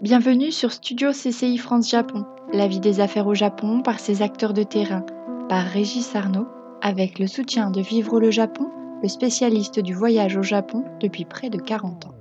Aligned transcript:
Bienvenue 0.00 0.50
sur 0.50 0.72
Studio 0.72 1.12
CCI 1.12 1.58
France 1.58 1.88
Japon, 1.88 2.24
la 2.52 2.66
vie 2.66 2.80
des 2.80 2.98
affaires 2.98 3.28
au 3.28 3.34
Japon 3.34 3.82
par 3.82 4.00
ses 4.00 4.20
acteurs 4.22 4.52
de 4.52 4.64
terrain, 4.64 5.04
par 5.48 5.64
Régis 5.64 6.16
Arnaud, 6.16 6.48
avec 6.80 7.20
le 7.20 7.28
soutien 7.28 7.70
de 7.70 7.80
Vivre 7.80 8.18
le 8.18 8.32
Japon, 8.32 8.68
le 9.00 9.08
spécialiste 9.08 9.78
du 9.78 9.94
voyage 9.94 10.36
au 10.36 10.42
Japon 10.42 10.84
depuis 11.00 11.24
près 11.24 11.50
de 11.50 11.58
40 11.58 12.06
ans. 12.06 12.14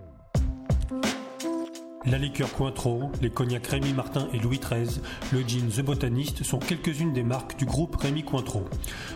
La 2.05 2.18
liqueur 2.18 2.52
Cointreau, 2.52 3.11
les 3.21 3.29
cognacs 3.29 3.68
Rémy 3.68 3.93
Martin 3.93 4.27
et 4.33 4.39
Louis 4.39 4.59
XIII, 4.59 5.01
le 5.31 5.41
gin 5.47 5.67
The 5.69 5.81
Botanist 5.81 6.43
sont 6.43 6.57
quelques-unes 6.57 7.13
des 7.13 7.21
marques 7.21 7.57
du 7.57 7.65
groupe 7.65 7.95
Rémy 7.95 8.23
Cointreau. 8.23 8.65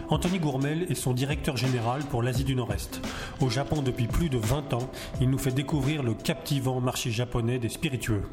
Anthony 0.10 0.38
Gourmel 0.38 0.86
est 0.90 0.96
son 0.96 1.14
directeur 1.14 1.58
général 1.58 2.04
pour 2.04 2.22
l'Asie 2.22 2.44
du 2.44 2.56
Nord-Est. 2.56 3.02
Au 3.42 3.50
Japon 3.50 3.82
depuis 3.82 4.06
plus 4.06 4.30
de 4.30 4.38
20 4.38 4.74
ans, 4.76 4.90
il 5.20 5.32
nous 5.32 5.40
fait 5.40 5.52
découvrir 5.52 6.04
le 6.04 6.14
captivant 6.14 6.80
marché 6.80 7.10
japonais 7.10 7.58
des 7.58 7.70
spiritueux. 7.70 8.24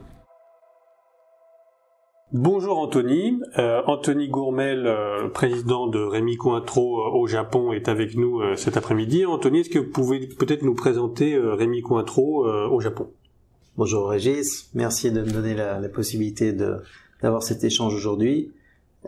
Bonjour 2.33 2.79
Anthony. 2.79 3.41
Euh, 3.59 3.83
Anthony 3.87 4.29
Gourmel, 4.29 4.87
euh, 4.87 5.29
président 5.29 5.87
de 5.87 5.99
Rémy 5.99 6.37
Cointreau 6.37 7.01
euh, 7.01 7.11
au 7.11 7.27
Japon, 7.27 7.73
est 7.73 7.89
avec 7.89 8.17
nous 8.17 8.41
cet 8.57 8.77
après-midi. 8.77 9.27
Anthony, 9.27 9.61
est-ce 9.61 9.71
que 9.71 9.79
vous 9.79 9.91
pouvez 9.91 10.27
peut-être 10.27 10.63
nous 10.63 10.75
présenter 10.75 11.39
Rémy 11.39 11.83
Cointreau 11.83 12.47
au 12.47 12.81
Japon? 12.81 13.11
Bonjour 13.77 14.09
Régis, 14.09 14.71
merci 14.75 15.11
de 15.11 15.23
me 15.23 15.31
donner 15.31 15.55
la, 15.55 15.81
possibilité 15.89 16.53
d'avoir 17.23 17.43
cet 17.43 17.65
échange 17.65 17.95
aujourd'hui. 17.95 18.53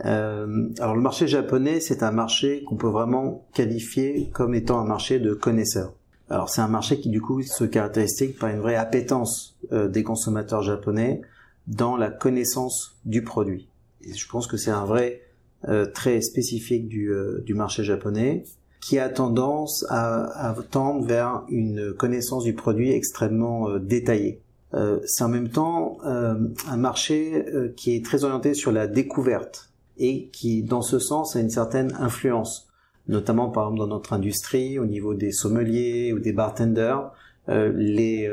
Euh, 0.05 0.69
alors 0.78 0.97
le 0.97 1.02
marché 1.02 1.27
japonais, 1.28 1.80
c'est 1.80 2.02
un 2.02 2.11
marché 2.11 2.64
qu'on 2.64 2.77
peut 2.77 2.88
vraiment 2.88 3.47
qualifier 3.55 4.30
comme 4.33 4.55
étant 4.55 4.80
un 4.80 4.84
marché 4.84 5.19
de 5.19 5.34
connaisseurs. 5.34 5.92
Alors 6.30 6.48
c'est 6.48 6.62
un 6.62 6.69
marché 6.69 6.98
qui 6.98 7.11
du 7.11 7.20
coup 7.20 7.42
se 7.42 7.64
caractérise 7.64 8.34
par 8.38 8.50
une 8.50 8.61
vraie 8.61 8.77
appétence 8.77 9.56
euh, 9.72 9.88
des 9.88 10.02
consommateurs 10.02 10.62
japonais 10.62 11.20
dans 11.66 11.96
la 11.96 12.10
connaissance 12.10 12.97
du 13.05 13.22
produit. 13.22 13.69
Je 14.02 14.27
pense 14.28 14.47
que 14.47 14.56
c'est 14.56 14.70
un 14.70 14.84
vrai 14.84 15.22
euh, 15.69 15.86
trait 15.86 16.20
spécifique 16.20 16.89
du, 16.89 17.11
du 17.44 17.55
marché 17.55 17.84
japonais 17.84 18.44
qui 18.80 18.98
a 18.98 19.08
tendance 19.08 19.86
à, 19.89 20.50
à, 20.50 20.55
tendre 20.62 21.06
vers 21.06 21.44
une 21.48 21.94
connaissance 21.94 22.44
du 22.44 22.52
produit 22.52 22.91
extrêmement 22.92 23.78
détaillée. 23.78 24.42
Euh, 24.74 24.98
c'est 25.05 25.22
en 25.22 25.28
même 25.28 25.48
temps 25.48 25.98
euh, 26.05 26.34
un 26.69 26.77
marché 26.77 27.44
euh, 27.47 27.72
qui 27.77 27.94
est 27.94 28.05
très 28.05 28.24
orienté 28.24 28.55
sur 28.55 28.72
la 28.72 28.86
découverte 28.86 29.70
et 29.98 30.28
qui, 30.33 30.62
dans 30.62 30.83
ce 30.83 30.98
sens, 30.98 31.36
a 31.36 31.41
une 31.41 31.50
certaine 31.50 31.94
influence, 32.00 32.69
notamment 33.06 33.50
par 33.50 33.64
exemple 33.64 33.78
dans 33.78 33.94
notre 33.94 34.12
industrie, 34.12 34.78
au 34.80 34.86
niveau 34.86 35.14
des 35.14 35.30
sommeliers 35.30 36.12
ou 36.12 36.19
des 36.19 36.33
bartenders, 36.33 37.12
les 37.48 38.31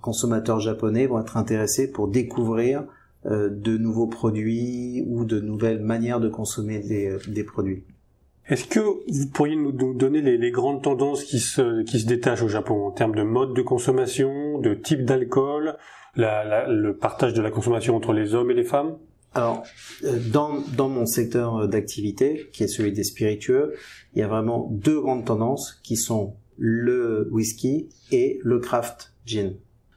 consommateurs 0.00 0.60
japonais 0.60 1.06
vont 1.06 1.20
être 1.20 1.36
intéressés 1.36 1.90
pour 1.90 2.08
découvrir 2.08 2.84
de 3.24 3.76
nouveaux 3.76 4.06
produits 4.06 5.04
ou 5.08 5.24
de 5.24 5.40
nouvelles 5.40 5.80
manières 5.80 6.20
de 6.20 6.28
consommer 6.28 6.78
des, 6.78 7.44
produits. 7.44 7.84
Est-ce 8.48 8.66
que 8.66 8.80
vous 8.80 9.28
pourriez 9.32 9.56
nous 9.56 9.72
donner 9.72 10.20
les, 10.20 10.50
grandes 10.50 10.82
tendances 10.82 11.24
qui 11.24 11.38
se, 11.38 11.82
qui 11.82 12.00
se 12.00 12.06
détachent 12.06 12.42
au 12.42 12.48
Japon 12.48 12.86
en 12.86 12.90
termes 12.90 13.14
de 13.14 13.22
mode 13.22 13.54
de 13.54 13.62
consommation, 13.62 14.58
de 14.58 14.74
type 14.74 15.04
d'alcool, 15.04 15.76
le 16.16 16.92
partage 16.92 17.34
de 17.34 17.42
la 17.42 17.50
consommation 17.50 17.96
entre 17.96 18.12
les 18.12 18.34
hommes 18.34 18.50
et 18.50 18.54
les 18.54 18.64
femmes? 18.64 18.96
Alors, 19.34 19.62
euh, 20.04 20.18
dans, 20.30 20.60
dans 20.76 20.88
mon 20.88 21.06
secteur 21.06 21.66
d'activité, 21.66 22.50
qui 22.52 22.64
est 22.64 22.68
celui 22.68 22.92
des 22.92 23.04
spiritueux, 23.04 23.74
il 24.14 24.18
y 24.18 24.22
a 24.22 24.28
vraiment 24.28 24.68
deux 24.70 25.00
grandes 25.00 25.24
tendances 25.24 25.80
qui 25.82 25.96
sont 25.96 26.34
le 26.64 27.28
whisky 27.32 27.88
et 28.12 28.38
le 28.44 28.60
craft 28.60 29.12
gin. 29.26 29.54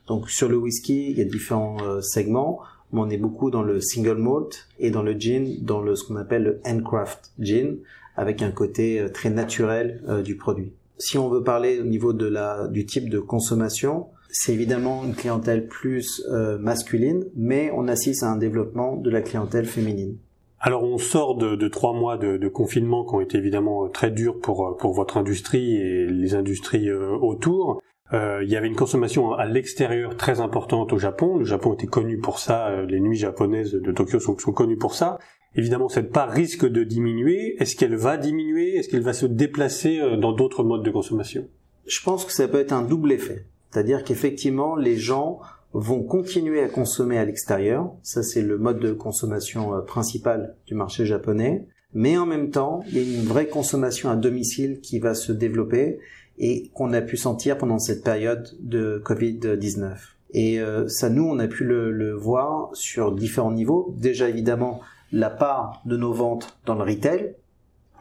Donc 0.08 0.32
sur 0.32 0.50
le 0.50 0.58
whisky, 0.58 1.12
il 1.12 1.18
y 1.18 1.22
a 1.22 1.26
différents 1.26 1.78
euh, 1.84 2.02
segments. 2.02 2.60
On 2.92 3.10
est 3.10 3.18
beaucoup 3.18 3.52
dans 3.52 3.62
le 3.62 3.82
single 3.82 4.18
malt 4.18 4.68
et 4.80 4.90
dans 4.90 5.04
le 5.04 5.14
gin, 5.14 5.46
dans 5.62 5.82
le 5.82 5.96
ce 5.96 6.04
qu'on 6.06 6.16
appelle 6.16 6.44
le 6.44 6.62
handcraft 6.66 7.32
gin, 7.40 7.78
avec 8.16 8.42
un 8.42 8.52
côté 8.52 9.00
euh, 9.00 9.10
très 9.10 9.30
naturel 9.30 10.02
du 10.24 10.38
produit. 10.38 10.74
Si 10.98 11.20
on 11.20 11.30
veut 11.30 11.44
parler 11.44 11.80
au 11.80 11.84
niveau 11.84 12.14
de 12.14 12.26
la 12.26 12.68
du 12.68 12.86
type 12.86 13.10
de 13.10 13.20
consommation, 13.20 14.08
c'est 14.38 14.54
évidemment 14.54 15.06
une 15.06 15.14
clientèle 15.14 15.68
plus 15.68 16.24
euh, 16.30 16.58
masculine, 16.58 17.26
mais 17.36 17.72
on 17.74 17.88
assiste 17.88 18.24
à 18.24 18.32
un 18.32 18.38
développement 18.38 18.98
de 18.98 19.10
la 19.10 19.22
clientèle 19.22 19.66
féminine. 19.66 20.18
Alors 20.66 20.82
on 20.82 20.98
sort 20.98 21.36
de, 21.36 21.68
trois 21.68 21.94
mois 21.94 22.18
de, 22.18 22.48
confinement 22.48 23.06
qui 23.06 23.14
ont 23.14 23.22
été 23.22 23.38
évidemment 23.38 23.86
euh, 23.86 23.90
très 23.90 24.10
durs 24.10 24.40
pour, 24.40 24.68
euh, 24.68 24.76
pour 24.76 24.94
votre 24.94 25.18
industrie 25.18 25.76
et 25.76 26.08
les 26.08 26.34
industries 26.34 26.92
autour. 26.92 27.84
il 28.12 28.50
y 28.50 28.56
avait 28.56 28.66
une 28.68 28.76
consommation 28.76 29.34
à 29.34 29.46
l'extérieur 29.46 30.18
très 30.18 30.40
importante 30.40 30.92
au 30.92 30.98
Japon. 30.98 31.38
Le 31.38 31.46
Japon 31.46 31.76
était 31.76 31.86
connu 31.86 32.18
pour 32.18 32.40
ça, 32.40 32.82
les 32.82 33.00
nuits 33.00 33.16
japonaises 33.16 33.74
de 33.74 33.92
Tokyo 33.92 34.20
sont, 34.20 34.36
sont 34.40 34.54
connues 34.54 34.78
pour 34.78 34.96
ça. 34.96 35.20
Évidemment, 35.54 35.88
cette 35.88 36.12
part 36.12 36.32
risque 36.32 36.66
de 36.66 36.84
diminuer. 36.84 37.56
Est-ce 37.60 37.76
qu'elle 37.76 37.96
va 37.96 38.18
diminuer? 38.18 38.76
Est-ce 38.76 38.90
qu'elle 38.90 39.04
va 39.04 39.14
se 39.14 39.28
déplacer 39.28 40.00
dans 40.18 40.32
d'autres 40.32 40.64
modes 40.64 40.84
de 40.84 40.90
consommation? 40.90 41.48
Je 41.86 42.02
pense 42.02 42.26
que 42.26 42.32
ça 42.32 42.48
peut 42.48 42.60
être 42.60 42.74
un 42.74 42.82
double 42.82 43.12
effet. 43.12 43.46
C'est-à-dire 43.70 44.04
qu'effectivement, 44.04 44.76
les 44.76 44.98
gens 44.98 45.42
vont 45.78 46.04
continuer 46.04 46.62
à 46.62 46.70
consommer 46.70 47.18
à 47.18 47.26
l'extérieur. 47.26 47.92
Ça, 48.02 48.24
c'est 48.24 48.42
le 48.42 48.58
mode 48.58 48.80
de 48.80 48.94
consommation 48.94 49.76
euh, 49.76 49.82
principal 49.82 50.56
du 50.68 50.74
marché 50.74 51.06
japonais. 51.06 51.68
Mais 51.94 52.18
en 52.18 52.26
même 52.26 52.50
temps, 52.50 52.82
il 52.88 52.98
y 52.98 53.00
a 53.00 53.20
une 53.20 53.26
vraie 53.26 53.48
consommation 53.48 54.10
à 54.10 54.16
domicile 54.16 54.80
qui 54.80 55.00
va 55.00 55.14
se 55.14 55.34
développer 55.34 56.00
et 56.38 56.70
qu'on 56.74 56.94
a 56.94 57.02
pu 57.02 57.18
sentir 57.18 57.58
pendant 57.58 57.78
cette 57.78 58.04
période 58.04 58.48
de 58.62 59.02
Covid-19. 59.06 59.96
Et 60.32 60.62
euh, 60.62 60.88
ça, 60.88 61.10
nous, 61.10 61.24
on 61.24 61.40
a 61.40 61.48
pu 61.48 61.66
le, 61.66 61.92
le, 61.92 62.14
voir 62.14 62.70
sur 62.74 63.14
différents 63.14 63.52
niveaux. 63.52 63.94
Déjà, 63.98 64.30
évidemment, 64.30 64.82
la 65.12 65.30
part 65.30 65.82
de 65.86 65.98
nos 65.98 66.14
ventes 66.14 66.58
dans 66.66 66.76
le 66.76 66.84
retail, 66.84 67.36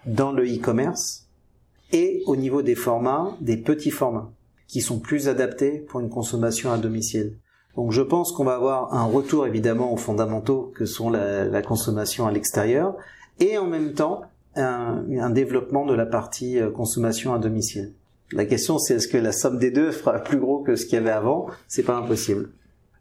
dans 0.07 0.31
le 0.31 0.45
e-commerce 0.45 1.29
et 1.93 2.23
au 2.27 2.37
niveau 2.37 2.63
des 2.63 2.75
formats, 2.77 3.37
des 3.41 3.57
petits 3.57 3.91
formats 3.91 4.31
qui 4.69 4.81
sont 4.81 5.01
plus 5.01 5.29
adaptés 5.29 5.79
pour 5.79 6.01
une 6.01 6.09
consommation 6.09 6.73
à 6.73 6.79
domicile. 6.79 7.37
Donc 7.77 7.93
je 7.93 8.03
pense 8.03 8.33
qu'on 8.33 8.45
va 8.45 8.55
avoir 8.55 8.95
un 8.95 9.05
retour 9.05 9.47
évidemment 9.47 9.93
aux 9.93 9.97
fondamentaux 9.97 10.73
que 10.75 10.85
sont 10.85 11.11
la, 11.11 11.63
consommation 11.63 12.27
à 12.27 12.33
l'extérieur 12.33 12.95
et 13.41 13.59
en 13.59 13.67
même 13.67 13.95
temps 13.95 14.23
un, 14.57 15.31
développement 15.31 15.85
de 15.85 15.95
la 15.95 16.07
partie 16.07 16.61
euh, 16.61 16.71
consommation 16.71 17.35
à 17.35 17.39
domicile. 17.39 17.93
La 18.33 18.45
question 18.45 18.79
c'est 18.79 18.95
est-ce 18.95 19.09
que 19.09 19.17
la 19.17 19.33
somme 19.33 19.59
des 19.59 19.71
deux 19.71 19.91
fera 19.91 20.19
plus 20.19 20.39
gros 20.39 20.61
que 20.61 20.77
ce 20.77 20.87
qu'il 20.87 20.95
y 20.95 20.99
avait 20.99 21.11
avant? 21.11 21.49
C'est 21.67 21.83
pas 21.83 21.97
impossible. 21.97 22.51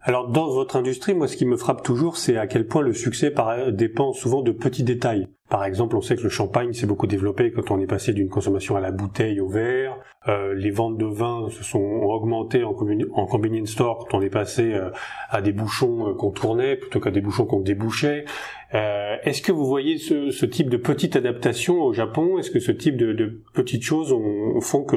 Alors 0.05 0.27
dans 0.27 0.49
votre 0.49 0.75
industrie, 0.75 1.13
moi 1.13 1.29
ce 1.29 1.37
qui 1.37 1.45
me 1.45 1.55
frappe 1.55 1.81
toujours, 1.81 2.17
c'est 2.17 2.35
à 2.35 2.45
quel 2.45 2.67
point 2.67 2.81
le 2.81 2.91
succès 2.91 3.33
dépend 3.69 4.11
souvent 4.11 4.41
de 4.41 4.51
petits 4.51 4.83
détails. 4.83 5.29
Par 5.49 5.63
exemple, 5.63 5.95
on 5.95 6.01
sait 6.01 6.17
que 6.17 6.23
le 6.23 6.29
champagne 6.29 6.73
s'est 6.73 6.87
beaucoup 6.87 7.07
développé 7.07 7.51
quand 7.51 7.71
on 7.71 7.79
est 7.79 7.87
passé 7.87 8.11
d'une 8.11 8.27
consommation 8.27 8.75
à 8.75 8.81
la 8.81 8.91
bouteille 8.91 9.39
au 9.39 9.47
verre. 9.47 9.95
Euh, 10.27 10.53
les 10.55 10.71
ventes 10.71 10.97
de 10.97 11.05
vin 11.05 11.47
se 11.51 11.63
sont 11.63 11.79
augmentées 11.79 12.65
en, 12.65 12.71
en 12.71 13.25
convenience 13.27 13.69
store 13.69 13.99
quand 14.09 14.17
on 14.17 14.21
est 14.21 14.29
passé 14.29 14.73
euh, 14.73 14.89
à 15.29 15.41
des 15.41 15.53
bouchons 15.53 16.09
euh, 16.09 16.13
qu'on 16.15 16.31
tournait 16.31 16.75
plutôt 16.75 16.99
qu'à 16.99 17.11
des 17.11 17.21
bouchons 17.21 17.45
qu'on 17.45 17.61
débouchait. 17.61 18.25
Est-ce 18.73 19.43
que 19.43 19.51
vous 19.51 19.67
voyez 19.67 19.99
ce, 19.99 20.45
type 20.45 20.69
de 20.69 20.77
petite 20.77 21.15
adaptation 21.15 21.81
au 21.81 21.93
Japon? 21.93 22.39
Est-ce 22.39 22.49
que 22.49 22.59
ce 22.59 22.71
type 22.71 22.97
de, 22.97 23.39
petites 23.53 23.83
choses 23.83 24.13
font 24.61 24.83
que 24.83 24.95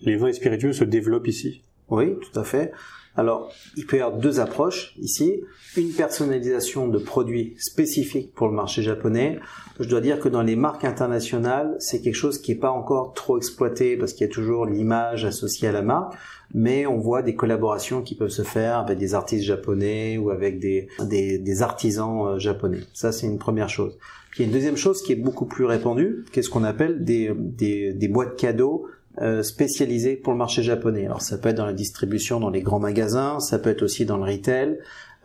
les 0.00 0.16
vins 0.16 0.32
spiritueux 0.32 0.72
se 0.72 0.84
développent 0.84 1.26
ici? 1.26 1.64
Oui, 1.90 2.14
tout 2.20 2.38
à 2.38 2.44
fait. 2.44 2.70
Alors, 3.14 3.52
il 3.76 3.86
peut 3.86 3.98
y 3.98 4.00
avoir 4.00 4.18
deux 4.18 4.40
approches 4.40 4.94
ici. 4.98 5.42
Une 5.76 5.90
personnalisation 5.90 6.88
de 6.88 6.98
produits 6.98 7.54
spécifiques 7.58 8.32
pour 8.34 8.48
le 8.48 8.54
marché 8.54 8.82
japonais. 8.82 9.38
Je 9.80 9.88
dois 9.88 10.00
dire 10.00 10.18
que 10.18 10.28
dans 10.28 10.42
les 10.42 10.56
marques 10.56 10.84
internationales, 10.84 11.76
c'est 11.78 12.00
quelque 12.00 12.14
chose 12.14 12.40
qui 12.40 12.52
n'est 12.52 12.58
pas 12.58 12.70
encore 12.70 13.12
trop 13.12 13.36
exploité 13.36 13.96
parce 13.96 14.14
qu'il 14.14 14.26
y 14.26 14.30
a 14.30 14.32
toujours 14.32 14.64
l'image 14.64 15.26
associée 15.26 15.68
à 15.68 15.72
la 15.72 15.82
marque. 15.82 16.14
Mais 16.54 16.86
on 16.86 16.98
voit 16.98 17.22
des 17.22 17.34
collaborations 17.34 18.02
qui 18.02 18.14
peuvent 18.14 18.28
se 18.28 18.42
faire 18.42 18.78
avec 18.78 18.98
des 18.98 19.14
artistes 19.14 19.44
japonais 19.44 20.18
ou 20.18 20.30
avec 20.30 20.58
des, 20.58 20.88
des, 21.00 21.62
artisans 21.62 22.26
euh, 22.26 22.38
japonais. 22.38 22.80
Ça, 22.92 23.10
c'est 23.10 23.26
une 23.26 23.38
première 23.38 23.70
chose. 23.70 23.96
Puis 24.30 24.42
il 24.42 24.42
y 24.42 24.44
a 24.44 24.46
une 24.48 24.54
deuxième 24.54 24.76
chose 24.76 25.02
qui 25.02 25.12
est 25.12 25.16
beaucoup 25.16 25.46
plus 25.46 25.64
répandue, 25.64 26.24
qu'est-ce 26.32 26.50
qu'on 26.50 26.64
appelle 26.64 27.04
des, 27.04 27.32
des, 27.36 27.92
des 27.94 28.08
boîtes 28.08 28.36
cadeaux 28.36 28.86
euh, 29.20 29.42
spécialisé 29.42 30.16
pour 30.16 30.32
le 30.32 30.38
marché 30.38 30.62
japonais. 30.62 31.04
Alors 31.04 31.20
ça 31.20 31.38
peut 31.38 31.50
être 31.50 31.56
dans 31.56 31.66
la 31.66 31.72
distribution 31.74 32.40
dans 32.40 32.50
les 32.50 32.62
grands 32.62 32.80
magasins, 32.80 33.40
ça 33.40 33.58
peut 33.58 33.70
être 33.70 33.82
aussi 33.82 34.06
dans 34.06 34.16
le 34.16 34.24
retail. 34.24 34.78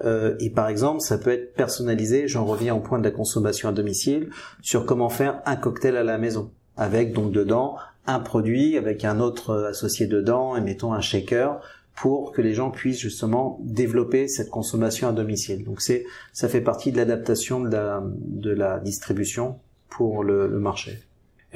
Euh, 0.03 0.35
et 0.39 0.49
par 0.49 0.67
exemple, 0.67 1.01
ça 1.01 1.17
peut 1.17 1.31
être 1.31 1.53
personnalisé, 1.53 2.27
j'en 2.27 2.45
reviens 2.45 2.75
au 2.75 2.79
point 2.79 2.99
de 2.99 3.03
la 3.03 3.11
consommation 3.11 3.69
à 3.69 3.71
domicile, 3.71 4.29
sur 4.61 4.85
comment 4.85 5.09
faire 5.09 5.41
un 5.45 5.55
cocktail 5.55 5.95
à 5.97 6.03
la 6.03 6.17
maison, 6.17 6.51
avec 6.75 7.13
donc 7.13 7.31
dedans 7.31 7.77
un 8.05 8.19
produit, 8.19 8.77
avec 8.77 9.03
un 9.05 9.19
autre 9.19 9.65
associé 9.69 10.05
dedans, 10.05 10.55
et 10.55 10.61
mettons 10.61 10.93
un 10.93 11.01
shaker, 11.01 11.59
pour 11.95 12.31
que 12.31 12.41
les 12.41 12.53
gens 12.53 12.69
puissent 12.69 12.99
justement 12.99 13.59
développer 13.63 14.27
cette 14.27 14.49
consommation 14.49 15.07
à 15.09 15.13
domicile. 15.13 15.63
Donc 15.63 15.81
c'est, 15.81 16.05
ça 16.31 16.47
fait 16.47 16.61
partie 16.61 16.91
de 16.91 16.97
l'adaptation 16.97 17.59
de 17.59 17.69
la, 17.69 18.03
de 18.05 18.51
la 18.51 18.79
distribution 18.79 19.57
pour 19.89 20.23
le, 20.23 20.47
le 20.47 20.59
marché. 20.59 20.99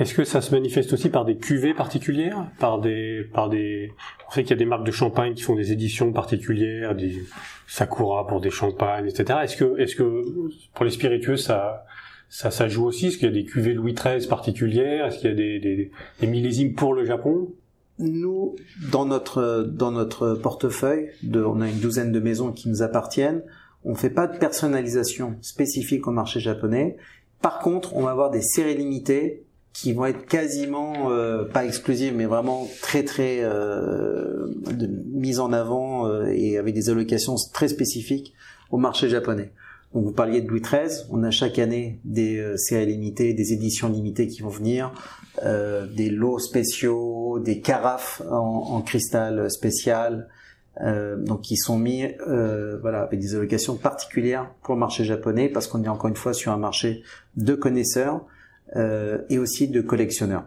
Est-ce 0.02 0.16
que 0.16 0.24
ça 0.24 0.42
se 0.42 0.50
manifeste 0.50 0.94
aussi 0.94 1.10
par 1.10 1.26
des 1.26 1.38
cuvées 1.38 1.76
particulières, 1.76 2.48
par 2.58 2.82
des, 2.82 3.24
par 3.36 3.50
des, 3.50 3.94
on 4.28 4.32
sait 4.32 4.42
qu'il 4.42 4.50
y 4.50 4.54
a 4.54 4.58
des 4.58 4.66
marques 4.66 4.84
de 4.84 4.92
champagne 4.92 5.36
qui 5.36 5.44
font 5.44 5.54
des 5.54 5.72
éditions 5.72 6.12
particulières, 6.12 6.96
des 6.96 7.22
Sakura 7.68 8.26
pour 8.26 8.42
des 8.42 8.50
champagnes, 8.50 9.06
etc. 9.08 9.42
Est-ce 9.44 9.56
que, 9.56 9.80
est-ce 9.80 9.96
que 9.96 10.24
pour 10.74 10.86
les 10.86 10.92
spiritueux 10.92 11.38
ça, 11.38 11.86
ça, 12.30 12.68
joue 12.68 12.86
aussi? 12.86 13.08
Est-ce 13.08 13.20
qu'il 13.20 13.28
y 13.28 13.32
a 13.32 13.34
des 13.34 13.46
cuvées 13.46 13.76
Louis 13.76 13.94
XIII 13.94 14.26
particulières? 14.28 15.06
Est-ce 15.06 15.20
qu'il 15.20 15.30
y 15.30 15.34
a 15.34 15.36
des, 15.36 15.92
des, 16.20 16.28
millésimes 16.28 16.74
pour 16.74 16.96
le 16.96 17.06
Japon? 17.06 17.54
Nous, 18.00 18.56
dans 18.92 19.06
notre 19.06 19.70
dans 19.72 19.92
notre 19.92 20.34
portefeuille, 20.34 21.10
on 21.32 21.62
a 21.62 21.70
une 21.70 21.80
douzaine 21.80 22.12
de 22.12 22.20
maisons 22.20 22.52
qui 22.52 22.70
nous 22.70 22.82
appartiennent. 22.82 23.44
On 23.84 23.94
fait 23.94 24.10
pas 24.10 24.26
de 24.26 24.40
personnalisation 24.40 25.36
spécifique 25.42 26.08
au 26.08 26.12
marché 26.12 26.40
japonais. 26.40 26.98
Par 27.40 27.60
contre, 27.60 27.96
on 27.96 28.02
va 28.02 28.10
avoir 28.10 28.32
des 28.32 28.42
séries 28.42 28.78
limitées 28.78 29.46
qui 29.74 29.94
vont 29.94 30.06
être 30.06 30.26
quasiment 30.26 31.12
euh, 31.12 31.46
pas 31.46 31.66
exclusives 31.66 32.14
mais 32.16 32.26
vraiment 32.26 32.68
très 32.82 33.04
très 33.04 33.40
euh, 33.42 34.48
de, 34.72 35.40
en 35.40 35.54
avant 35.54 36.08
euh, 36.08 36.26
et 36.34 36.58
avec 36.58 36.74
des 36.74 36.90
allocations 36.90 37.36
très 37.54 37.68
spécifiques 37.68 38.34
au 38.70 38.78
marché 38.78 39.10
japonais. 39.10 39.52
Donc 39.94 40.06
vous 40.06 40.12
parliez 40.12 40.42
de 40.42 40.48
Louis 40.48 40.62
XIII, 40.62 41.06
on 41.10 41.24
a 41.24 41.32
chaque 41.32 41.60
année 41.60 42.00
des 42.06 42.38
euh, 42.38 42.58
séries 42.58 42.86
limitées, 42.86 43.34
des 43.34 43.54
éditions 43.54 43.90
limitées 43.90 44.28
qui 44.28 44.42
vont 44.42 44.50
venir, 44.50 44.92
euh, 45.44 45.86
des 45.86 46.10
lots 46.10 46.40
spéciaux, 46.40 47.40
des 47.40 47.60
carafes 47.60 48.22
en, 48.30 48.76
en 48.76 48.82
cristal 48.82 49.50
spécial, 49.52 50.28
donc 51.18 51.42
qui 51.42 51.58
sont 51.58 51.78
mis 51.78 52.06
voilà 52.26 53.02
avec 53.02 53.20
des 53.20 53.36
allocations 53.36 53.76
particulières 53.76 54.50
pour 54.64 54.74
le 54.74 54.80
marché 54.80 55.04
japonais 55.04 55.50
parce 55.50 55.68
qu'on 55.68 55.84
est 55.84 55.90
encore 55.90 56.10
une 56.10 56.16
fois 56.16 56.34
sur 56.34 56.54
un 56.54 56.58
marché 56.58 57.04
de 57.36 57.54
connaisseurs 57.54 58.16
euh, 58.16 58.41
et 58.76 59.38
aussi 59.38 59.68
de 59.68 59.82
collectionneurs. 59.82 60.46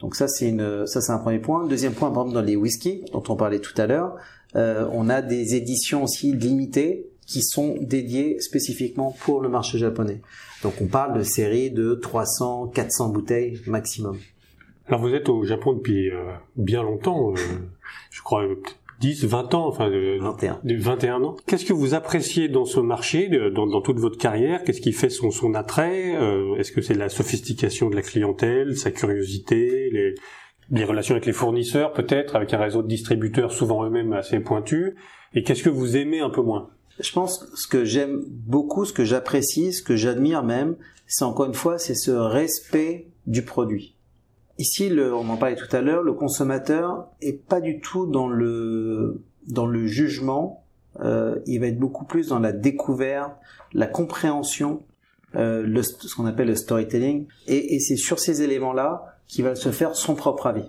Donc 0.00 0.14
ça 0.14 0.28
c'est 0.28 0.48
une 0.48 0.86
ça 0.86 1.00
c'est 1.00 1.12
un 1.12 1.18
premier 1.18 1.38
point. 1.38 1.66
Deuxième 1.66 1.92
point 1.92 2.10
par 2.10 2.22
exemple 2.22 2.34
dans 2.34 2.46
les 2.46 2.56
whiskies 2.56 3.04
dont 3.12 3.22
on 3.28 3.36
parlait 3.36 3.58
tout 3.58 3.74
à 3.80 3.86
l'heure, 3.86 4.16
euh, 4.56 4.88
on 4.92 5.08
a 5.08 5.22
des 5.22 5.54
éditions 5.54 6.04
aussi 6.04 6.32
limitées 6.32 7.06
qui 7.26 7.42
sont 7.42 7.76
dédiées 7.80 8.40
spécifiquement 8.40 9.14
pour 9.20 9.40
le 9.40 9.48
marché 9.48 9.76
japonais. 9.76 10.22
Donc 10.62 10.74
on 10.80 10.86
parle 10.86 11.18
de 11.18 11.22
séries 11.22 11.70
de 11.70 11.94
300 11.94 12.68
400 12.68 13.08
bouteilles 13.08 13.60
maximum. 13.66 14.18
Alors 14.86 15.00
vous 15.00 15.14
êtes 15.14 15.28
au 15.28 15.44
Japon 15.44 15.74
depuis 15.74 16.10
euh, 16.10 16.32
bien 16.56 16.82
longtemps, 16.82 17.32
euh, 17.32 17.36
je 18.10 18.22
crois 18.22 18.44
10, 19.00 19.26
20 19.26 19.54
ans, 19.54 19.66
enfin 19.66 19.90
de, 19.90 20.18
21. 20.20 20.60
de 20.64 20.76
21 20.76 21.22
ans. 21.22 21.36
Qu'est-ce 21.46 21.64
que 21.64 21.72
vous 21.72 21.94
appréciez 21.94 22.48
dans 22.48 22.64
ce 22.64 22.80
marché, 22.80 23.28
de, 23.28 23.48
dans, 23.48 23.66
dans, 23.66 23.80
toute 23.80 23.98
votre 23.98 24.18
carrière? 24.18 24.64
Qu'est-ce 24.64 24.80
qui 24.80 24.92
fait 24.92 25.10
son, 25.10 25.30
son 25.30 25.54
attrait 25.54 26.16
euh, 26.16 26.56
Est-ce 26.56 26.72
que 26.72 26.80
c'est 26.80 26.94
la 26.94 27.08
sophistication 27.08 27.90
de 27.90 27.96
la 27.96 28.02
clientèle, 28.02 28.76
sa 28.76 28.90
curiosité, 28.90 29.90
les, 29.92 30.14
les 30.70 30.84
relations 30.84 31.14
avec 31.14 31.26
les 31.26 31.32
fournisseurs 31.32 31.92
peut-être, 31.92 32.34
avec 32.34 32.52
un 32.52 32.58
réseau 32.58 32.82
de 32.82 32.88
distributeurs 32.88 33.52
souvent 33.52 33.84
eux-mêmes 33.84 34.12
assez 34.12 34.40
pointus? 34.40 34.94
Et 35.34 35.42
qu'est-ce 35.42 35.62
que 35.62 35.70
vous 35.70 35.96
aimez 35.96 36.20
un 36.20 36.30
peu 36.30 36.42
moins? 36.42 36.70
Je 36.98 37.12
pense 37.12 37.38
que 37.38 37.56
ce 37.56 37.68
que 37.68 37.84
j'aime 37.84 38.24
beaucoup, 38.28 38.84
ce 38.84 38.92
que 38.92 39.04
j'apprécie, 39.04 39.72
ce 39.72 39.82
que 39.82 39.94
j'admire 39.94 40.42
même, 40.42 40.76
c'est 41.06 41.24
encore 41.24 41.46
une 41.46 41.54
fois, 41.54 41.78
c'est 41.78 41.94
ce 41.94 42.10
respect 42.10 43.06
du 43.26 43.44
produit. 43.44 43.94
Ici, 44.58 44.88
le, 44.88 45.14
on 45.14 45.28
en 45.28 45.36
parlait 45.36 45.54
tout 45.56 45.74
à 45.74 45.80
l'heure, 45.80 46.02
le 46.02 46.12
consommateur 46.12 47.08
est 47.20 47.46
pas 47.46 47.60
du 47.60 47.80
tout 47.80 48.06
dans 48.06 48.28
le 48.28 49.22
dans 49.46 49.66
le 49.66 49.86
jugement. 49.86 50.64
Euh, 51.00 51.38
il 51.46 51.60
va 51.60 51.68
être 51.68 51.78
beaucoup 51.78 52.04
plus 52.04 52.28
dans 52.28 52.40
la 52.40 52.52
découverte, 52.52 53.32
la 53.72 53.86
compréhension, 53.86 54.82
euh, 55.36 55.62
le, 55.62 55.82
ce 55.82 56.14
qu'on 56.14 56.26
appelle 56.26 56.48
le 56.48 56.56
storytelling. 56.56 57.26
Et, 57.46 57.76
et 57.76 57.80
c'est 57.80 57.96
sur 57.96 58.18
ces 58.18 58.42
éléments-là 58.42 59.16
qu'il 59.28 59.44
va 59.44 59.54
se 59.54 59.70
faire 59.70 59.94
son 59.94 60.16
propre 60.16 60.48
avis. 60.48 60.68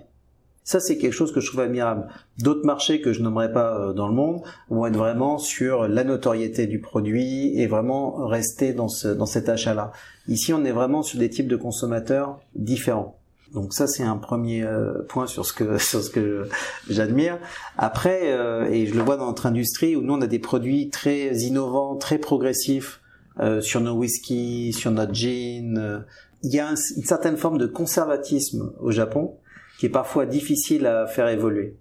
Ça, 0.62 0.78
c'est 0.78 0.98
quelque 0.98 1.12
chose 1.12 1.32
que 1.32 1.40
je 1.40 1.48
trouve 1.48 1.60
admirable. 1.60 2.06
D'autres 2.38 2.64
marchés 2.64 3.00
que 3.00 3.12
je 3.12 3.22
nommerai 3.22 3.52
pas 3.52 3.76
euh, 3.76 3.92
dans 3.92 4.06
le 4.06 4.14
monde 4.14 4.42
vont 4.68 4.86
être 4.86 4.96
vraiment 4.96 5.38
sur 5.38 5.88
la 5.88 6.04
notoriété 6.04 6.68
du 6.68 6.80
produit 6.80 7.58
et 7.58 7.66
vraiment 7.66 8.24
rester 8.26 8.72
dans, 8.72 8.88
ce, 8.88 9.08
dans 9.08 9.26
cet 9.26 9.48
achat-là. 9.48 9.90
Ici, 10.28 10.52
on 10.52 10.64
est 10.64 10.70
vraiment 10.70 11.02
sur 11.02 11.18
des 11.18 11.28
types 11.28 11.48
de 11.48 11.56
consommateurs 11.56 12.38
différents. 12.54 13.19
Donc 13.52 13.74
ça 13.74 13.86
c'est 13.86 14.04
un 14.04 14.16
premier 14.16 14.62
euh, 14.62 15.02
point 15.08 15.26
sur 15.26 15.44
ce 15.44 15.52
que 15.52 15.78
sur 15.78 16.02
ce 16.02 16.10
que 16.10 16.48
j'admire. 16.88 17.38
Après 17.78 18.32
euh, 18.32 18.68
et 18.70 18.86
je 18.86 18.94
le 18.94 19.02
vois 19.02 19.16
dans 19.16 19.26
notre 19.26 19.46
industrie 19.46 19.96
où 19.96 20.02
nous 20.02 20.14
on 20.14 20.20
a 20.20 20.26
des 20.26 20.38
produits 20.38 20.90
très 20.90 21.36
innovants, 21.38 21.96
très 21.96 22.18
progressifs 22.18 23.00
euh, 23.40 23.60
sur 23.60 23.80
nos 23.80 23.94
whisky, 23.94 24.72
sur 24.72 24.90
notre 24.90 25.14
gin. 25.14 26.04
Il 26.42 26.54
y 26.54 26.60
a 26.60 26.68
une 26.70 26.76
certaine 26.76 27.36
forme 27.36 27.58
de 27.58 27.66
conservatisme 27.66 28.72
au 28.80 28.90
Japon 28.90 29.36
qui 29.78 29.86
est 29.86 29.90
parfois 29.90 30.26
difficile 30.26 30.86
à 30.86 31.06
faire 31.06 31.28
évoluer. 31.28 31.76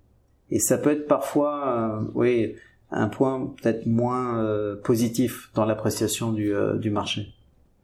Et 0.52 0.60
ça 0.60 0.78
peut 0.78 0.92
être 0.92 1.08
parfois 1.08 2.02
oui 2.16 2.56
un 2.92 3.08
point 3.08 3.54
peut-être 3.62 3.86
moins 3.86 4.44
positif 4.84 5.52
dans 5.54 5.64
l'appréciation 5.64 6.34
du, 6.34 6.52
du 6.80 6.90
marché. 6.90 7.36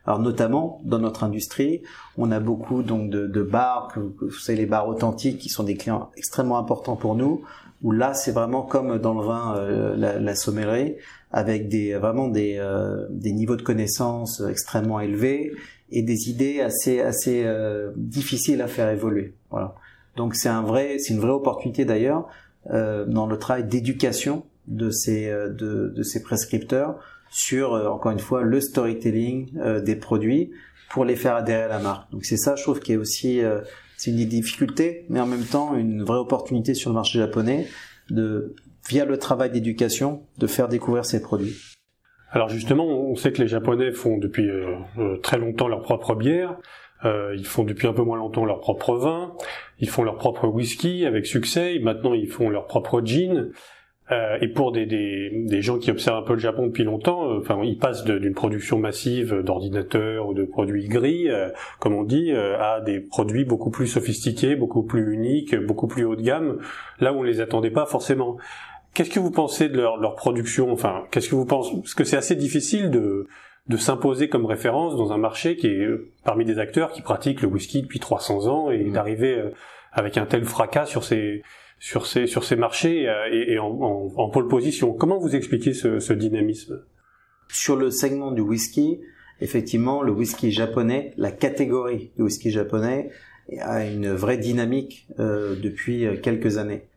Alors 0.06 0.19
notamment 0.19 0.81
dans 0.84 1.00
notre 1.00 1.24
industrie, 1.24 1.81
on 2.18 2.31
a 2.31 2.40
beaucoup 2.40 2.84
donc 2.84 3.10
de, 3.10 3.25
de 3.25 3.42
bars, 3.42 3.92
vous 3.96 4.31
savez 4.31 4.60
les 4.60 4.66
bars 4.66 4.88
authentiques 4.88 5.40
qui 5.40 5.50
sont 5.50 5.63
des 5.63 5.75
clients 5.75 6.12
extrêmement 6.16 6.60
importants 6.60 6.96
pour 6.96 7.16
nous. 7.16 7.44
Où 7.81 7.92
là 7.92 8.13
c'est 8.13 8.31
vraiment 8.31 8.62
comme 8.62 8.98
dans 9.00 9.13
le 9.13 9.25
vin, 9.25 9.56
euh, 9.57 9.96
la, 9.98 10.19
la, 10.19 10.36
sommellerie, 10.36 10.96
avec 11.31 11.68
des 11.68 11.94
vraiment 11.96 12.30
des, 12.30 12.56
euh, 12.57 13.06
des 13.10 13.31
niveaux 13.34 13.57
de 13.57 13.62
connaissances 13.62 14.42
extrêmement 14.50 15.00
élevés 15.00 15.52
et 15.92 16.02
des 16.02 16.30
idées 16.30 16.62
assez 16.62 17.02
assez 17.02 17.44
euh, 17.46 17.92
difficiles 17.96 18.62
à 18.62 18.68
faire 18.68 18.90
évoluer. 18.90 19.34
Voilà. 19.52 19.75
Donc 20.16 20.36
c'est 20.36 20.50
un 20.50 20.62
vrai, 20.62 20.98
c'est 21.00 21.13
une 21.13 21.19
vraie 21.19 21.31
opportunité 21.31 21.86
d'ailleurs 21.86 22.28
dans 22.68 23.28
le 23.28 23.38
travail 23.38 23.66
d'éducation 23.66 24.44
de 24.66 24.90
ces 24.90 25.30
de, 25.30 25.94
de 25.96 26.04
ces 26.04 26.24
prescripteurs 26.24 26.98
sur, 27.36 27.74
euh, 27.74 27.88
encore 27.88 28.14
une 28.14 28.20
fois, 28.20 28.44
le 28.44 28.62
storytelling 28.62 29.58
euh, 29.58 29.82
des 29.82 29.98
produits 29.98 30.52
pour 30.90 31.04
les 31.04 31.18
faire 31.18 31.36
adhérer 31.36 31.64
à 31.64 31.68
la 31.68 31.80
marque. 31.80 32.10
Donc 32.12 32.24
c'est 32.24 32.38
ça, 32.38 32.56
je 32.56 32.64
trouve, 32.64 32.80
qui 32.80 32.94
est 32.94 32.98
aussi 32.98 33.44
euh, 33.44 33.60
c'est 33.98 34.12
une 34.12 34.26
difficulté, 34.26 35.06
mais 35.10 35.20
en 35.20 35.26
même 35.26 35.44
temps 35.44 35.76
une 35.76 36.02
vraie 36.02 36.18
opportunité 36.18 36.74
sur 36.74 36.92
le 36.92 36.94
marché 36.94 37.20
japonais 37.20 37.68
de, 38.10 38.56
via 38.88 39.04
le 39.04 39.18
travail 39.18 39.52
d'éducation, 39.52 40.24
de 40.38 40.48
faire 40.48 40.70
découvrir 40.70 41.04
ces 41.04 41.22
produits. 41.22 41.58
Alors 42.32 42.48
justement, 42.48 42.88
on 42.88 43.16
sait 43.16 43.34
que 43.34 43.42
les 43.42 43.48
Japonais 43.48 43.92
font 43.92 44.18
depuis 44.18 44.50
très 45.24 45.38
longtemps 45.38 45.70
leur 45.70 45.81
propre 45.81 46.16
bière. 46.16 46.58
Euh, 47.04 47.36
ils 47.38 47.46
font 47.46 47.64
depuis 47.64 47.88
un 47.88 47.94
peu 47.94 48.02
moins 48.02 48.18
longtemps 48.18 48.46
leur 48.46 48.60
propre 48.60 48.96
vin. 48.96 49.34
Ils 49.80 49.90
font 49.90 50.04
leur 50.04 50.18
propre 50.18 50.48
whisky 50.48 51.06
avec 51.06 51.26
succès. 51.26 51.80
Maintenant, 51.80 52.14
ils 52.14 52.28
font 52.28 52.50
leur 52.50 52.68
propre 52.68 53.02
gin. 53.02 53.52
Euh, 54.12 54.38
et 54.40 54.48
pour 54.48 54.72
des, 54.72 54.86
des, 54.86 55.31
des, 55.34 55.62
gens 55.63 55.80
qui 55.80 55.90
observent 55.90 56.19
un 56.19 56.22
peu 56.22 56.34
le 56.34 56.40
Japon 56.40 56.68
depuis 56.68 56.83
longtemps, 56.83 57.28
euh, 57.28 57.40
enfin, 57.40 57.59
ils 57.64 57.80
passent 57.80 58.04
d'une 58.04 58.35
production 58.35 58.78
massive 58.78 59.42
d'ordinateurs 59.42 60.28
ou 60.28 60.35
de 60.35 60.44
produits 60.44 60.88
gris, 60.88 61.28
euh, 61.28 61.50
comme 61.80 61.95
on 61.95 62.04
dit, 62.04 62.31
à 62.31 62.81
des 62.81 63.00
produits 63.00 63.45
beaucoup 63.45 63.71
plus 63.71 63.88
sophistiqués, 63.88 64.56
beaucoup 64.56 64.83
plus 64.83 65.12
uniques, 65.12 65.56
beaucoup 65.56 65.88
plus 65.88 66.06
haut 66.06 66.16
de 66.16 66.21
gamme, 66.21 66.59
là 67.00 67.14
où 67.14 67.18
on 67.18 67.24
les 67.24 67.42
attendait 67.42 67.71
pas 67.71 67.88
forcément. 67.88 68.38
Qu'est-ce 68.94 69.09
que 69.09 69.19
vous 69.19 69.31
pensez 69.31 69.69
de 69.69 69.78
leur, 69.78 69.97
leur 69.97 70.16
production? 70.16 70.71
Enfin, 70.71 71.04
qu'est-ce 71.12 71.30
que 71.30 71.35
vous 71.35 71.45
pensez? 71.45 71.76
Parce 71.76 71.95
que 71.95 72.04
c'est 72.04 72.18
assez 72.18 72.35
difficile 72.35 72.92
de 72.92 73.28
de 73.68 73.78
s'imposer 73.78 74.30
comme 74.30 74.45
référence 74.45 74.95
dans 74.95 75.12
un 75.12 75.18
marché 75.18 75.56
qui 75.56 75.66
est 75.66 75.88
parmi 76.24 76.45
des 76.45 76.59
acteurs 76.59 76.92
qui 76.92 77.02
pratiquent 77.02 77.42
le 77.42 77.47
whisky 77.47 77.81
depuis 77.81 78.00
300 78.00 78.45
ans 78.45 78.69
et 78.69 78.83
mmh. 78.83 78.92
d'arriver 78.92 79.44
avec 79.92 80.18
un 80.18 80.28
tel 80.28 80.45
fracas 80.45 80.85
sur 80.85 81.04
ces 81.04 81.42
sur 81.80 82.08
ces 82.08 82.28
sur 82.28 82.44
ces 82.44 82.56
marchés 82.56 83.08
euh, 83.08 83.30
et, 83.32 83.60
en, 83.60 84.30
pole 84.30 84.48
position. 84.48 84.94
Comment 84.94 85.20
vous 85.20 85.36
expliquez 85.36 85.74
ce, 85.74 86.14
dynamisme? 86.14 86.82
Sur 87.50 87.76
le 87.76 87.92
segment 87.92 88.32
du 88.32 88.42
whisky, 88.42 89.00
effectivement, 89.42 90.02
le 90.02 90.12
whisky 90.12 90.52
japonais, 90.52 91.14
la 91.18 91.32
catégorie 91.32 92.12
du 92.16 92.24
whisky 92.24 92.50
japonais 92.50 93.12
a 93.60 93.86
une 93.86 94.12
vraie 94.12 94.38
dynamique 94.38 95.08
euh, 95.20 95.56
depuis 95.56 96.06
euh, 96.06 96.16
quelques 96.18 96.58
années. 96.58 96.88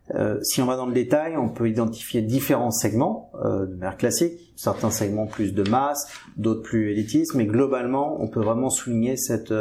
Si 0.40 0.62
on 0.62 0.64
va 0.64 0.76
dans 0.76 0.86
le 0.86 0.94
détail, 0.94 1.36
on 1.36 1.50
peut 1.50 1.68
identifier 1.68 2.22
différents 2.22 2.70
segments 2.70 3.30
de 3.44 3.74
mer 3.74 3.98
classique, 3.98 4.54
certains 4.56 4.90
segments 4.90 5.26
plus 5.26 5.52
de 5.52 5.68
masse, 5.68 6.10
d'autres 6.38 6.62
plus 6.62 6.90
élitistes, 6.90 7.34
mais 7.34 7.44
globalement, 7.44 8.16
on 8.18 8.26
peut 8.26 8.40
vraiment 8.40 8.70
souligner 8.70 9.18
cette 9.18 9.52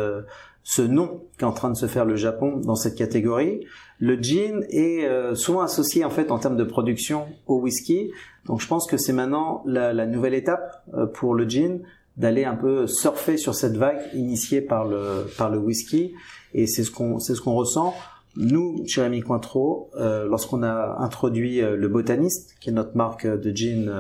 ce 0.69 0.81
nom 0.81 1.23
qu'est 1.37 1.45
en 1.45 1.53
train 1.53 1.69
de 1.69 1.77
se 1.77 1.85
faire 1.85 2.03
le 2.03 2.17
Japon 2.17 2.57
dans 2.57 2.75
cette 2.75 2.95
catégorie. 2.95 3.65
Le 3.99 4.15
gin 4.15 4.63
est 4.69 5.05
euh, 5.05 5.33
souvent 5.33 5.61
associé 5.61 6.05
en 6.05 6.09
fait 6.09 6.31
en 6.31 6.37
termes 6.37 6.57
de 6.57 6.63
production 6.63 7.25
au 7.47 7.59
whisky. 7.59 8.11
Donc 8.45 8.61
je 8.61 8.67
pense 8.67 8.87
que 8.87 8.97
c'est 8.97 9.13
maintenant 9.13 9.63
la, 9.65 9.93
la, 9.93 10.05
nouvelle 10.05 10.35
étape 10.35 10.83
euh, 10.93 11.07
pour 11.07 11.33
le 11.33 11.49
gin 11.49 11.79
d'aller 12.15 12.45
un 12.45 12.55
peu 12.55 12.87
surfer 12.87 13.37
sur 13.37 13.55
cette 13.55 13.75
vague 13.75 13.99
initiée 14.13 14.61
par 14.61 14.85
le 14.85 15.27
par 15.37 15.49
le 15.49 15.57
whisky 15.57 16.13
et 16.53 16.67
c'est 16.67 16.83
ce 16.83 16.91
qu'on 16.91 17.19
c'est 17.19 17.35
ce 17.35 17.41
qu'on 17.41 17.53
ressent. 17.53 17.93
Nous, 18.39 18.83
chez 18.85 19.01
Rémi 19.01 19.21
Cointreau, 19.21 19.89
euh, 19.95 20.27
lorsqu'on 20.27 20.61
a 20.61 20.97
introduit 20.99 21.59
le 21.59 21.87
Botaniste, 21.87 22.55
qui 22.59 22.69
est 22.69 22.73
notre 22.73 22.95
marque 22.95 23.25
de 23.25 23.55
gin 23.55 23.91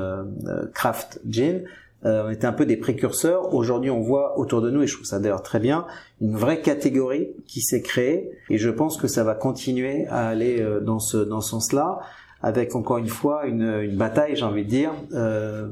craft 0.75 1.19
gin, 1.27 1.63
Euh, 2.05 2.27
on 2.27 2.29
était 2.29 2.45
un 2.45 2.53
peu 2.53 2.65
des 2.65 2.77
précurseurs. 2.77 3.53
Aujourd'hui, 3.53 3.89
on 3.89 4.01
voit 4.01 4.37
autour 4.37 4.61
de 4.61 4.69
nous, 4.69 4.83
et 4.83 4.87
je 4.87 4.93
trouve 4.93 5.05
ça 5.05 5.19
d'ailleurs 5.19 5.43
très 5.43 5.59
bien, 5.59 5.85
une 6.21 6.35
vraie 6.35 6.61
catégorie 6.61 7.29
qui 7.47 7.61
s'est 7.61 7.81
créée. 7.81 8.31
Et 8.49 8.57
je 8.57 8.69
pense 8.69 8.97
que 8.97 9.07
ça 9.07 9.23
va 9.23 9.33
continuer 9.33 10.05
à 10.07 10.27
aller 10.27 10.61
euh, 10.61 10.79
dans 10.79 10.99
ce 10.99 11.17
dans 11.17 11.41
ce 11.41 11.51
sens-là, 11.51 11.99
avec 12.41 12.75
encore 12.75 12.97
une 12.97 13.07
fois 13.07 13.45
une, 13.45 13.81
une 13.81 13.97
bataille, 13.97 14.35
j'ai 14.35 14.45
envie 14.45 14.63
de 14.63 14.69
dire, 14.69 14.91
euh, 15.13 15.69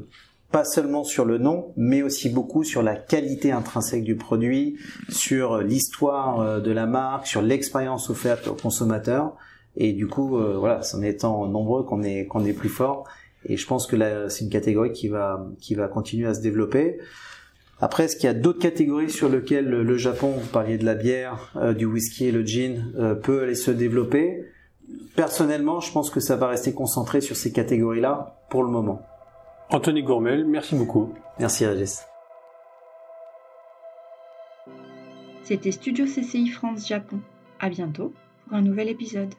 pas 0.52 0.64
seulement 0.64 1.04
sur 1.04 1.24
le 1.24 1.38
nom, 1.38 1.72
mais 1.76 2.02
aussi 2.02 2.28
beaucoup 2.28 2.64
sur 2.64 2.82
la 2.82 2.96
qualité 2.96 3.52
intrinsèque 3.52 4.04
du 4.04 4.16
produit, 4.16 4.78
sur 5.08 5.58
l'histoire 5.58 6.40
euh, 6.40 6.60
de 6.60 6.70
la 6.70 6.86
marque, 6.86 7.26
sur 7.26 7.42
l'expérience 7.42 8.10
offerte 8.10 8.48
aux 8.48 8.54
consommateurs. 8.54 9.32
Et 9.76 9.92
du 9.92 10.06
coup, 10.06 10.38
euh, 10.38 10.56
voilà, 10.58 10.82
c'est 10.82 10.96
en 10.96 11.02
étant 11.02 11.46
nombreux 11.46 11.82
qu'on 11.84 12.02
est 12.02 12.26
qu'on 12.26 12.44
est 12.44 12.52
plus 12.52 12.68
fort. 12.68 13.04
Et 13.48 13.56
je 13.56 13.66
pense 13.66 13.86
que 13.86 13.96
là, 13.96 14.28
c'est 14.28 14.44
une 14.44 14.50
catégorie 14.50 14.92
qui 14.92 15.08
va 15.08 15.46
qui 15.60 15.74
va 15.74 15.88
continuer 15.88 16.26
à 16.26 16.34
se 16.34 16.40
développer. 16.40 16.98
Après, 17.80 18.04
est-ce 18.04 18.16
qu'il 18.16 18.24
y 18.24 18.28
a 18.30 18.34
d'autres 18.34 18.58
catégories 18.58 19.10
sur 19.10 19.28
lesquelles 19.28 19.68
le 19.68 19.96
Japon, 19.98 20.30
vous 20.30 20.48
parliez 20.48 20.78
de 20.78 20.84
la 20.84 20.94
bière, 20.94 21.52
euh, 21.56 21.74
du 21.74 21.84
whisky 21.84 22.26
et 22.26 22.32
le 22.32 22.42
gin, 22.42 22.92
euh, 22.98 23.14
peut 23.14 23.42
aller 23.42 23.54
se 23.54 23.70
développer? 23.70 24.44
Personnellement, 25.14 25.80
je 25.80 25.92
pense 25.92 26.10
que 26.10 26.20
ça 26.20 26.36
va 26.36 26.48
rester 26.48 26.72
concentré 26.72 27.20
sur 27.20 27.36
ces 27.36 27.52
catégories-là 27.52 28.38
pour 28.48 28.62
le 28.62 28.70
moment. 28.70 29.02
Anthony 29.70 30.02
Gourmel, 30.02 30.46
merci 30.46 30.74
beaucoup. 30.74 31.12
Merci 31.38 31.66
Régis. 31.66 32.06
C'était 35.42 35.72
Studio 35.72 36.06
CCI 36.06 36.48
France 36.48 36.88
Japon. 36.88 37.20
À 37.60 37.68
bientôt 37.68 38.12
pour 38.46 38.56
un 38.56 38.62
nouvel 38.62 38.88
épisode. 38.88 39.34